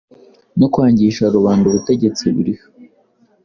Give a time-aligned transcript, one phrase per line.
[0.59, 2.65] no kwangisha rubanda ubutegetsi buriho.